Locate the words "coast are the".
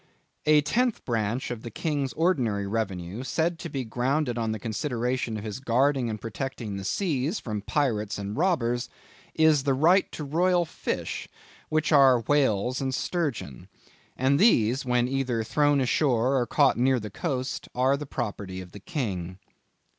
17.11-18.07